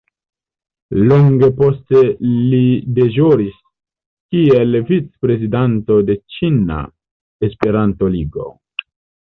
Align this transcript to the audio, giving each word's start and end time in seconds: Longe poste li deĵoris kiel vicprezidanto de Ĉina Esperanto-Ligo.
Longe 1.09 1.49
poste 1.59 2.01
li 2.53 2.61
deĵoris 3.01 3.59
kiel 4.35 4.79
vicprezidanto 4.91 6.01
de 6.11 6.19
Ĉina 6.39 6.81
Esperanto-Ligo. 7.51 8.51